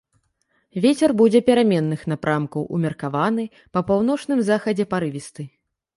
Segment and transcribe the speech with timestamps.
[0.85, 3.43] Вецер будзе пераменных напрамкаў, умеркаваны,
[3.77, 5.43] па паўночным захадзе парывісты.